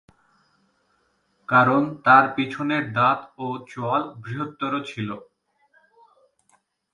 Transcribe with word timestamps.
কারণ 1.49 1.81
তার 2.05 2.25
পিছনের 2.35 2.83
দাঁত 2.93 3.19
ও 3.37 3.45
চোয়াল 3.69 4.03
বৃহত্তর 4.23 4.73
ছিল। 4.85 5.09